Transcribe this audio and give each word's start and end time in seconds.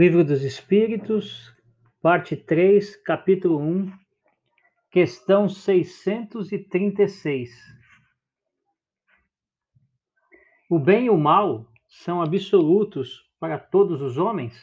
Livro 0.00 0.24
dos 0.24 0.42
Espíritos, 0.42 1.54
parte 2.00 2.34
3, 2.34 2.96
capítulo 3.04 3.58
1, 3.58 3.92
questão 4.90 5.46
636. 5.46 7.50
O 10.70 10.78
bem 10.78 11.04
e 11.04 11.10
o 11.10 11.18
mal 11.18 11.66
são 11.86 12.22
absolutos 12.22 13.30
para 13.38 13.58
todos 13.58 14.00
os 14.00 14.16
homens? 14.16 14.58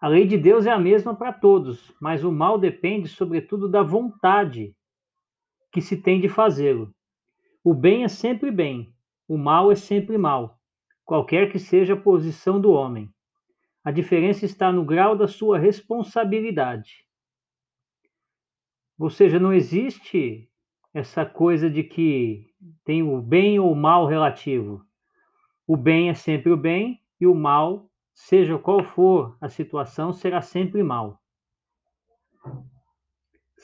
A 0.00 0.06
lei 0.06 0.28
de 0.28 0.38
Deus 0.38 0.64
é 0.64 0.70
a 0.70 0.78
mesma 0.78 1.16
para 1.16 1.32
todos, 1.32 1.92
mas 2.00 2.22
o 2.22 2.30
mal 2.30 2.56
depende, 2.56 3.08
sobretudo, 3.08 3.68
da 3.68 3.82
vontade 3.82 4.76
que 5.72 5.80
se 5.80 6.00
tem 6.00 6.20
de 6.20 6.28
fazê-lo. 6.28 6.94
O 7.64 7.74
bem 7.74 8.04
é 8.04 8.08
sempre 8.08 8.52
bem, 8.52 8.94
o 9.26 9.36
mal 9.36 9.72
é 9.72 9.74
sempre 9.74 10.16
mal, 10.16 10.60
qualquer 11.04 11.50
que 11.50 11.58
seja 11.58 11.94
a 11.94 12.00
posição 12.00 12.60
do 12.60 12.70
homem. 12.70 13.12
A 13.84 13.90
diferença 13.90 14.46
está 14.46 14.72
no 14.72 14.84
grau 14.84 15.14
da 15.14 15.28
sua 15.28 15.58
responsabilidade. 15.58 17.04
Ou 18.98 19.10
seja, 19.10 19.38
não 19.38 19.52
existe 19.52 20.48
essa 20.94 21.26
coisa 21.26 21.68
de 21.68 21.84
que 21.84 22.46
tem 22.84 23.02
o 23.02 23.20
bem 23.20 23.58
ou 23.58 23.70
o 23.72 23.76
mal 23.76 24.06
relativo. 24.06 24.82
O 25.66 25.76
bem 25.76 26.08
é 26.08 26.14
sempre 26.14 26.50
o 26.50 26.56
bem 26.56 27.00
e 27.20 27.26
o 27.26 27.34
mal, 27.34 27.90
seja 28.14 28.58
qual 28.58 28.82
for 28.82 29.36
a 29.40 29.48
situação, 29.48 30.12
será 30.12 30.40
sempre 30.40 30.82
mal. 30.82 31.20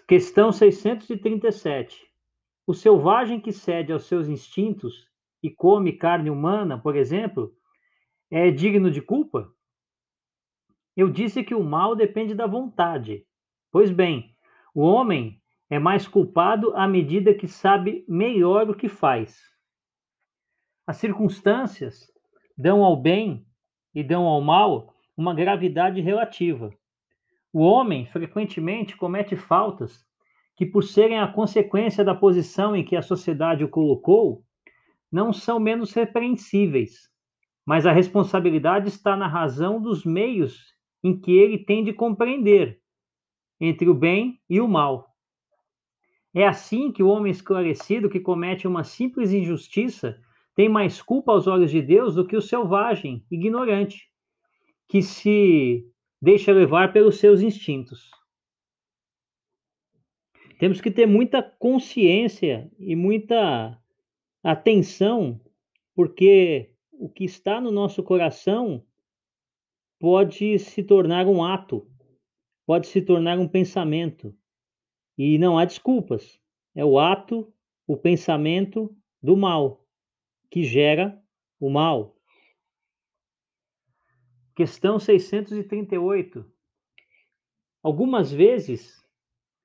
Questão 0.07 0.51
637. 0.51 2.05
O 2.67 2.75
selvagem 2.75 3.41
que 3.41 3.53
cede 3.53 3.93
aos 3.93 4.05
seus 4.05 4.29
instintos 4.29 5.09
e 5.43 5.49
come 5.49 5.93
carne 5.93 6.29
humana, 6.29 6.79
por 6.79 6.97
exemplo, 6.97 7.55
é 8.31 8.51
digno 8.51 8.91
de 8.91 9.01
culpa? 9.01 9.51
Eu 10.97 11.09
disse 11.09 11.43
que 11.45 11.55
o 11.55 11.63
mal 11.63 11.95
depende 11.95 12.35
da 12.35 12.47
vontade. 12.47 13.25
Pois 13.71 13.91
bem, 13.91 14.35
o 14.75 14.83
homem 14.83 15.41
é 15.69 15.79
mais 15.79 16.09
culpado 16.09 16.75
à 16.75 16.87
medida 16.89 17.33
que 17.33 17.47
sabe 17.47 18.05
melhor 18.09 18.69
o 18.69 18.75
que 18.75 18.89
faz. 18.89 19.41
As 20.87 20.97
circunstâncias 20.97 22.11
dão 22.59 22.85
ao 22.85 22.97
bem 22.97 23.47
e 23.95 24.03
dão 24.03 24.25
ao 24.25 24.41
mal 24.41 24.93
uma 25.17 25.33
gravidade 25.33 26.01
relativa. 26.01 26.73
O 27.53 27.61
homem 27.61 28.07
frequentemente 28.07 28.97
comete 28.97 29.37
faltas 29.37 30.05
que, 30.57 30.67
por 30.67 30.83
serem 30.83 31.21
a 31.21 31.29
consequência 31.29 32.05
da 32.05 32.15
posição 32.15 32.75
em 32.75 32.85
que 32.85 32.97
a 32.97 33.03
sociedade 33.03 33.65
o 33.65 33.69
colocou, 33.69 34.45
não 35.11 35.33
são 35.33 35.59
menos 35.59 35.93
repreensíveis, 35.93 37.09
mas 37.65 37.87
a 37.87 37.93
responsabilidade 37.93 38.89
está 38.89 39.17
na 39.17 39.27
razão 39.27 39.81
dos 39.81 40.05
meios 40.05 40.75
em 41.03 41.19
que 41.19 41.33
ele 41.33 41.59
tem 41.59 41.83
de 41.83 41.93
compreender 41.93 42.81
entre 43.61 43.89
o 43.89 43.95
bem 43.95 44.41
e 44.49 44.61
o 44.61 44.69
mal. 44.69 45.11
É 46.35 46.47
assim 46.47 46.93
que 46.93 47.03
o 47.03 47.09
homem 47.09 47.31
esclarecido 47.31 48.09
que 48.09 48.21
comete 48.21 48.67
uma 48.67 48.85
simples 48.85 49.33
injustiça 49.33 50.21
tem 50.55 50.69
mais 50.69 51.03
culpa 51.03 51.33
aos 51.33 51.47
olhos 51.47 51.71
de 51.71 51.83
Deus 51.83 52.15
do 52.15 52.27
que 52.27 52.37
o 52.37 52.43
selvagem, 52.43 53.25
ignorante, 53.31 54.09
que 54.89 55.03
se 55.03 55.87
deixa 56.21 56.53
levar 56.53 56.93
pelos 56.93 57.19
seus 57.19 57.41
instintos. 57.41 58.11
Temos 60.59 60.81
que 60.81 60.91
ter 60.91 61.07
muita 61.07 61.43
consciência 61.43 62.71
e 62.79 62.95
muita 62.95 63.81
atenção, 64.43 65.41
porque 65.95 66.71
o 66.93 67.09
que 67.09 67.25
está 67.25 67.61
no 67.61 67.73
nosso 67.73 68.03
coração 68.03 68.85
pode 70.01 70.59
se 70.59 70.83
tornar 70.83 71.27
um 71.27 71.45
ato, 71.45 71.87
pode 72.67 72.87
se 72.87 73.03
tornar 73.03 73.39
um 73.39 73.47
pensamento. 73.47 74.35
E 75.17 75.37
não 75.37 75.59
há 75.59 75.67
desculpas. 75.67 76.41
É 76.75 76.83
o 76.83 76.99
ato, 76.99 77.53
o 77.87 77.99
pensamento 77.99 78.97
do 79.23 79.37
mal 79.37 79.87
que 80.51 80.65
gera 80.65 81.23
o 81.61 81.69
mal. 81.69 82.17
Questão 84.57 84.99
638. 84.99 86.51
Algumas 87.83 88.33
vezes 88.33 88.99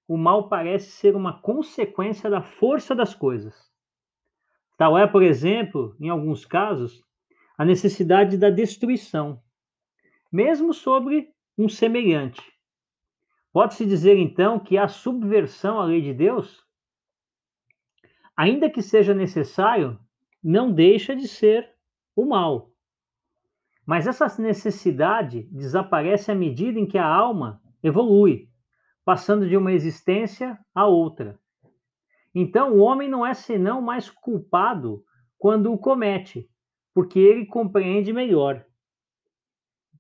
o 0.08 0.18
mal 0.18 0.50
parece 0.50 0.92
ser 0.92 1.16
uma 1.16 1.42
consequência 1.42 2.30
da 2.30 2.42
força 2.42 2.94
das 2.94 3.16
coisas. 3.16 3.56
Tal 4.78 4.98
é, 4.98 5.08
por 5.08 5.24
exemplo, 5.24 5.96
em 6.00 6.10
alguns 6.10 6.46
casos, 6.46 7.02
a 7.58 7.64
necessidade 7.64 8.38
da 8.38 8.50
destruição 8.50 9.42
mesmo 10.36 10.74
sobre 10.74 11.30
um 11.58 11.70
semelhante. 11.70 12.42
Pode-se 13.54 13.86
dizer 13.86 14.18
então 14.18 14.60
que 14.60 14.78
a 14.78 14.86
subversão 14.86 15.80
à 15.80 15.86
lei 15.86 16.02
de 16.02 16.14
Deus, 16.14 16.62
ainda 18.36 18.70
que 18.70 18.82
seja 18.82 19.14
necessário, 19.14 19.98
não 20.44 20.74
deixa 20.74 21.16
de 21.16 21.26
ser 21.26 21.72
o 22.14 22.26
mal. 22.26 22.70
Mas 23.86 24.08
essa 24.08 24.28
necessidade 24.42 25.44
desaparece 25.44 26.34
à 26.34 26.36
medida 26.36 26.78
em 26.78 26.86
que 26.86 26.98
a 26.98 27.08
alma 27.08 27.62
evolui, 27.82 28.50
passando 29.06 29.48
de 29.48 29.56
uma 29.56 29.72
existência 29.72 30.60
a 30.74 30.86
outra. 30.86 31.40
Então, 32.34 32.74
o 32.74 32.80
homem 32.80 33.08
não 33.08 33.26
é 33.26 33.34
senão 33.34 33.82
mais 33.82 34.10
culpado 34.10 35.02
quando 35.38 35.72
o 35.72 35.78
comete, 35.78 36.50
porque 36.94 37.20
ele 37.20 37.46
compreende 37.46 38.12
melhor. 38.12 38.66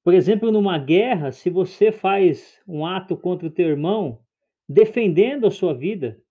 Por 0.05 0.13
exemplo, 0.13 0.51
numa 0.51 0.77
guerra, 0.77 1.31
se 1.31 1.49
você 1.49 1.91
faz 1.91 2.61
um 2.67 2.85
ato 2.85 3.17
contra 3.17 3.47
o 3.47 3.51
teu 3.51 3.69
irmão, 3.69 4.23
defendendo 4.69 5.47
a 5.47 5.51
sua 5.51 5.73
vida, 5.73 6.21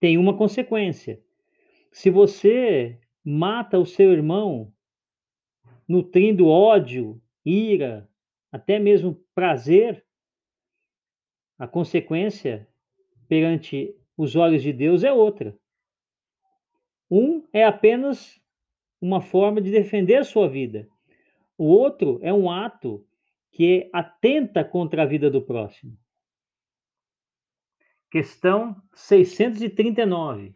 tem 0.00 0.16
uma 0.16 0.34
consequência. 0.34 1.22
Se 1.92 2.08
você 2.08 2.98
mata 3.22 3.78
o 3.78 3.84
seu 3.84 4.10
irmão, 4.10 4.72
nutrindo 5.86 6.48
ódio, 6.48 7.20
ira, 7.44 8.08
até 8.50 8.78
mesmo 8.78 9.22
prazer, 9.34 10.02
a 11.58 11.68
consequência 11.68 12.66
perante 13.28 13.94
os 14.16 14.34
olhos 14.34 14.62
de 14.62 14.72
Deus 14.72 15.04
é 15.04 15.12
outra. 15.12 15.54
Um 17.10 17.46
é 17.52 17.66
apenas 17.66 18.40
uma 18.98 19.20
forma 19.20 19.60
de 19.60 19.70
defender 19.70 20.16
a 20.16 20.24
sua 20.24 20.48
vida. 20.48 20.88
O 21.60 21.66
outro 21.66 22.18
é 22.22 22.32
um 22.32 22.50
ato 22.50 23.06
que 23.52 23.90
atenta 23.92 24.64
contra 24.64 25.02
a 25.02 25.04
vida 25.04 25.30
do 25.30 25.42
próximo. 25.42 25.94
Questão 28.10 28.82
639. 28.94 30.54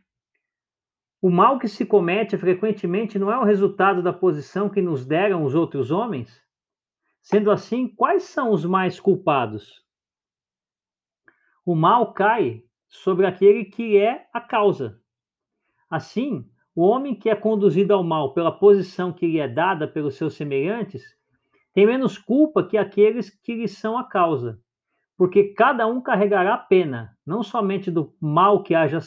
O 1.21 1.29
mal 1.29 1.59
que 1.59 1.69
se 1.69 1.85
comete 1.85 2.39
frequentemente 2.39 3.19
não 3.19 3.31
é 3.31 3.37
o 3.37 3.45
resultado 3.45 4.03
da 4.03 4.15
posição 4.15 4.71
que 4.71 4.81
nos 4.81 5.05
deram 5.05 5.45
os 5.45 5.55
outros 5.55 5.91
homens? 5.91 6.43
Sendo 7.21 7.51
assim, 7.51 7.87
quais 7.87 8.23
são 8.23 8.51
os 8.51 8.65
mais 8.65 8.99
culpados? 8.99 9.85
O 11.67 11.75
mal 11.75 12.15
cai 12.15 12.65
sobre 12.89 13.27
aquele 13.27 13.67
que 13.67 13.99
é 13.99 14.27
a 14.33 14.41
causa. 14.41 14.99
Assim, 15.91 16.51
o 16.75 16.83
homem 16.83 17.15
que 17.15 17.31
é 17.31 17.37
conduzido 17.37 17.95
ao 17.95 18.03
mal 18.03 18.35
pela 18.35 18.51
posição 18.51 19.13
que 19.13 19.27
lhe 19.27 19.39
é 19.39 19.47
dada 19.47 19.87
pelos 19.87 20.17
seus 20.17 20.35
semelhantes 20.35 21.03
tem 21.73 21.87
menos 21.87 22.19
culpa 22.19 22.67
que 22.67 22.77
aqueles 22.77 23.31
que 23.31 23.55
lhe 23.55 23.69
são 23.69 23.99
a 23.99 24.05
causa, 24.05 24.61
porque 25.17 25.55
cada 25.55 25.87
um 25.87 26.01
carregará 26.01 26.55
a 26.55 26.59
pena, 26.59 27.17
não 27.27 27.43
somente 27.43 27.91
do 27.91 28.17
mal 28.21 28.63
que 28.63 28.75
haja 28.75 29.01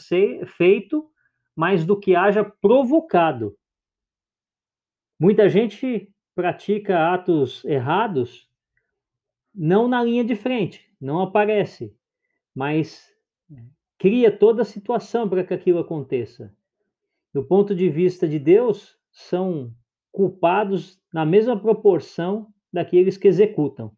feito, 0.46 1.10
mas 1.56 1.84
do 1.84 1.98
que 1.98 2.14
haja 2.14 2.44
provocado. 2.44 3.56
Muita 5.18 5.48
gente 5.48 6.12
pratica 6.34 7.12
atos 7.12 7.64
errados 7.64 8.48
não 9.54 9.88
na 9.88 10.02
linha 10.02 10.24
de 10.24 10.36
frente, 10.36 10.88
não 11.00 11.20
aparece, 11.20 11.96
mas 12.54 13.10
cria 13.98 14.30
toda 14.30 14.62
a 14.62 14.64
situação 14.64 15.28
para 15.28 15.42
que 15.42 15.52
aquilo 15.52 15.80
aconteça 15.80 16.54
do 17.32 17.44
ponto 17.44 17.74
de 17.74 17.88
vista 17.88 18.26
de 18.26 18.38
Deus, 18.38 18.98
são 19.10 19.74
culpados 20.10 21.00
na 21.12 21.24
mesma 21.24 21.60
proporção 21.60 22.52
daqueles 22.72 23.16
que 23.16 23.28
executam. 23.28 23.96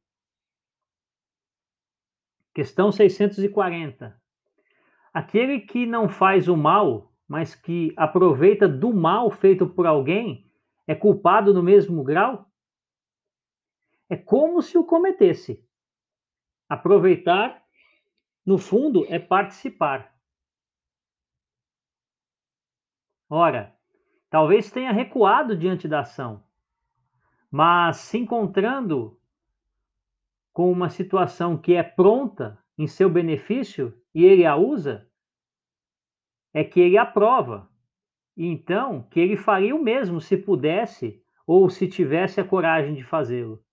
Questão 2.54 2.90
640. 2.90 4.20
Aquele 5.12 5.60
que 5.60 5.86
não 5.86 6.08
faz 6.08 6.48
o 6.48 6.56
mal, 6.56 7.12
mas 7.26 7.54
que 7.54 7.92
aproveita 7.96 8.68
do 8.68 8.92
mal 8.92 9.30
feito 9.30 9.68
por 9.68 9.86
alguém, 9.86 10.50
é 10.86 10.94
culpado 10.94 11.54
no 11.54 11.62
mesmo 11.62 12.02
grau? 12.02 12.50
É 14.08 14.16
como 14.16 14.60
se 14.60 14.76
o 14.76 14.84
cometesse. 14.84 15.64
Aproveitar, 16.68 17.64
no 18.44 18.58
fundo, 18.58 19.06
é 19.08 19.18
participar. 19.18 20.09
Ora, 23.32 23.72
talvez 24.28 24.72
tenha 24.72 24.90
recuado 24.90 25.56
diante 25.56 25.86
da 25.86 26.00
ação, 26.00 26.42
mas 27.48 27.98
se 27.98 28.18
encontrando 28.18 29.16
com 30.52 30.70
uma 30.70 30.90
situação 30.90 31.56
que 31.56 31.74
é 31.74 31.82
pronta 31.84 32.58
em 32.76 32.88
seu 32.88 33.08
benefício 33.08 33.96
e 34.12 34.24
ele 34.24 34.44
a 34.44 34.56
usa, 34.56 35.08
é 36.52 36.64
que 36.64 36.80
ele 36.80 36.98
aprova. 36.98 37.70
Então, 38.36 39.04
que 39.04 39.20
ele 39.20 39.36
faria 39.36 39.76
o 39.76 39.82
mesmo 39.82 40.20
se 40.20 40.36
pudesse 40.36 41.22
ou 41.46 41.70
se 41.70 41.86
tivesse 41.86 42.40
a 42.40 42.44
coragem 42.44 42.94
de 42.94 43.04
fazê-lo. 43.04 43.64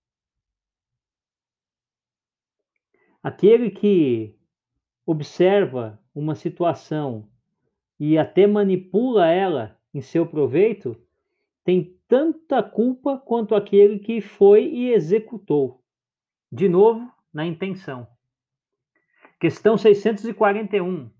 Aquele 3.20 3.72
que 3.72 4.38
observa 5.04 6.00
uma 6.14 6.36
situação 6.36 7.28
e 7.98 8.16
até 8.16 8.46
manipula 8.46 9.26
ela 9.26 9.76
em 9.92 10.00
seu 10.00 10.26
proveito, 10.26 10.96
tem 11.64 11.98
tanta 12.06 12.62
culpa 12.62 13.18
quanto 13.18 13.54
aquele 13.54 13.98
que 13.98 14.20
foi 14.20 14.64
e 14.64 14.92
executou. 14.92 15.82
De 16.50 16.68
novo, 16.68 17.10
na 17.32 17.44
intenção. 17.44 18.06
Questão 19.40 19.76
641. 19.76 21.10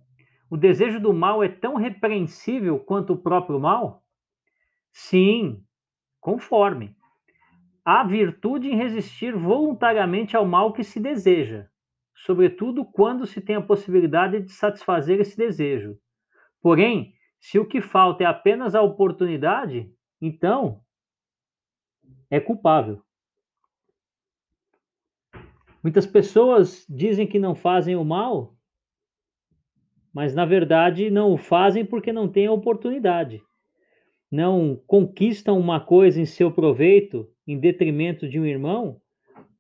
O 0.51 0.57
desejo 0.57 0.99
do 0.99 1.13
mal 1.13 1.43
é 1.43 1.49
tão 1.49 1.77
repreensível 1.77 2.79
quanto 2.79 3.13
o 3.13 3.19
próprio 3.19 3.61
mal? 3.61 4.03
Sim, 4.91 5.63
conforme. 6.21 6.97
Há 7.85 8.05
virtude 8.05 8.69
em 8.69 8.77
resistir 8.77 9.37
voluntariamente 9.37 10.37
ao 10.37 10.47
mal 10.47 10.73
que 10.73 10.83
se 10.83 10.99
deseja, 10.99 11.69
sobretudo 12.15 12.85
quando 12.85 13.27
se 13.27 13.41
tem 13.41 13.57
a 13.57 13.63
possibilidade 13.63 14.41
de 14.41 14.53
satisfazer 14.53 15.21
esse 15.21 15.37
desejo. 15.37 15.99
Porém, 16.61 17.15
se 17.41 17.59
o 17.59 17.67
que 17.67 17.81
falta 17.81 18.25
é 18.25 18.27
apenas 18.27 18.75
a 18.75 18.83
oportunidade, 18.83 19.93
então 20.21 20.83
é 22.31 22.41
culpável. 22.41 23.03
Muitas 25.83 26.07
pessoas 26.07 26.85
dizem 26.89 27.27
que 27.27 27.39
não 27.39 27.55
fazem 27.55 27.95
o 27.97 28.05
mal, 28.05 28.57
mas 30.13 30.35
na 30.35 30.45
verdade 30.45 31.11
não 31.11 31.33
o 31.33 31.39
fazem 31.39 31.85
porque 31.85 32.13
não 32.13 32.29
têm 32.29 32.47
a 32.47 32.53
oportunidade. 32.53 33.43
Não 34.31 34.77
conquistam 34.87 35.59
uma 35.59 35.81
coisa 35.81 36.21
em 36.21 36.27
seu 36.27 36.51
proveito 36.51 37.33
em 37.47 37.59
detrimento 37.59 38.29
de 38.29 38.39
um 38.39 38.45
irmão, 38.45 39.01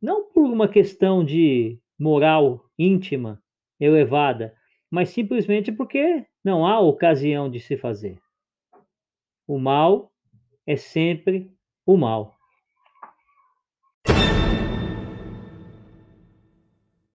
não 0.02 0.30
por 0.30 0.44
uma 0.44 0.68
questão 0.68 1.24
de 1.24 1.80
moral 1.98 2.68
íntima 2.78 3.42
elevada, 3.80 4.54
mas 4.90 5.10
simplesmente 5.10 5.70
porque 5.70 6.24
não 6.44 6.66
há 6.66 6.80
ocasião 6.80 7.50
de 7.50 7.60
se 7.60 7.76
fazer. 7.76 8.18
O 9.46 9.58
mal 9.58 10.12
é 10.66 10.76
sempre 10.76 11.50
o 11.86 11.96
mal. 11.96 12.37